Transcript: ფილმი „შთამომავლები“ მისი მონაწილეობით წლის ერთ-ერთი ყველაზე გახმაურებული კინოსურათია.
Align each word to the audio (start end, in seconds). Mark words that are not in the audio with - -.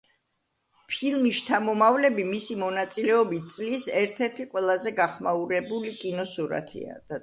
ფილმი 0.93 1.33
„შთამომავლები“ 1.39 2.25
მისი 2.31 2.59
მონაწილეობით 2.63 3.55
წლის 3.59 3.89
ერთ-ერთი 4.03 4.51
ყველაზე 4.57 4.99
გახმაურებული 5.05 5.99
კინოსურათია. 6.05 7.03